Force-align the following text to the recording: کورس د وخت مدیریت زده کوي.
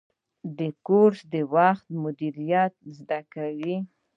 کورس 0.87 1.19
د 1.33 1.35
وخت 1.55 1.85
مدیریت 2.03 2.73
زده 2.97 3.19
کوي. 3.33 3.77